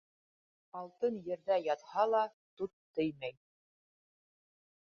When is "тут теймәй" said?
2.63-3.39